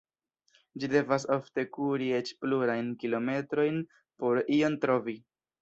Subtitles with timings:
[0.83, 3.81] Ĝi devas ofte kuri eĉ plurajn kilometrojn
[4.25, 5.17] por ion trovi.